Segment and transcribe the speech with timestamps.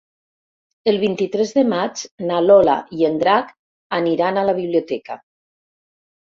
[0.91, 2.01] El vint-i-tres de maig
[2.31, 3.55] na Lola i en Drac
[4.01, 5.23] aniran a la biblioteca.